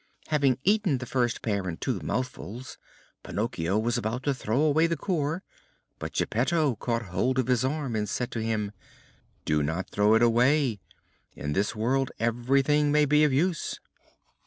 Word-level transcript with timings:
Having 0.29 0.57
eaten 0.63 0.97
the 0.97 1.05
first 1.05 1.43
pear 1.43 1.69
in 1.69 1.77
two 1.77 1.99
mouthfuls, 1.99 2.79
Pinocchio 3.21 3.77
was 3.77 3.99
about 3.99 4.23
to 4.23 4.33
throw 4.33 4.61
away 4.61 4.87
the 4.87 4.97
core, 4.97 5.43
but 5.99 6.11
Geppetto 6.13 6.73
caught 6.77 7.03
hold 7.03 7.37
of 7.37 7.45
his 7.45 7.63
arm 7.63 7.95
and 7.95 8.09
said 8.09 8.31
to 8.31 8.39
him: 8.41 8.71
"Do 9.45 9.61
not 9.61 9.91
throw 9.91 10.15
it 10.15 10.23
away; 10.23 10.79
in 11.35 11.53
this 11.53 11.75
world 11.75 12.09
everything 12.17 12.91
may 12.91 13.05
be 13.05 13.23
of 13.23 13.31
use." 13.31 13.79